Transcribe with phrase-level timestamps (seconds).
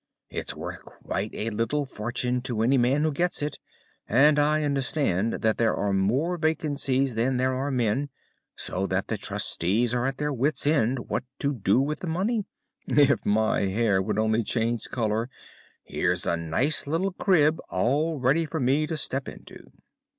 [0.31, 3.59] It's worth quite a little fortune to any man who gets it,
[4.09, 8.09] and I understand that there are more vacancies than there are men,
[8.55, 12.45] so that the trustees are at their wits' end what to do with the money.
[12.87, 15.29] If my hair would only change colour,
[15.83, 19.67] here's a nice little crib all ready for me to step into.